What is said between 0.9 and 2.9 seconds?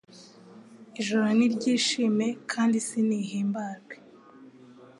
Ijuru niryishime kandi